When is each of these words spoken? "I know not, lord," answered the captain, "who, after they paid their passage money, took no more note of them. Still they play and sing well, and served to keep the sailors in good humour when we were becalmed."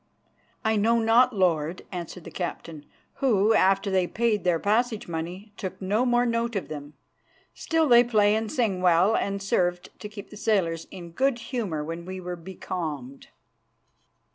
"I 0.65 0.77
know 0.77 0.97
not, 0.97 1.31
lord," 1.31 1.85
answered 1.91 2.23
the 2.23 2.31
captain, 2.31 2.87
"who, 3.17 3.53
after 3.53 3.91
they 3.91 4.07
paid 4.07 4.43
their 4.43 4.57
passage 4.57 5.07
money, 5.07 5.53
took 5.57 5.79
no 5.79 6.07
more 6.07 6.25
note 6.25 6.55
of 6.55 6.69
them. 6.69 6.95
Still 7.53 7.87
they 7.87 8.03
play 8.03 8.33
and 8.33 8.51
sing 8.51 8.81
well, 8.81 9.15
and 9.15 9.43
served 9.43 9.89
to 9.99 10.09
keep 10.09 10.31
the 10.31 10.37
sailors 10.37 10.87
in 10.89 11.11
good 11.11 11.37
humour 11.37 11.83
when 11.83 12.05
we 12.05 12.19
were 12.19 12.35
becalmed." 12.35 13.27